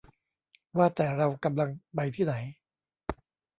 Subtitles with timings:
[0.77, 2.33] ว่าแต่เรากำลังไปทีไ่หน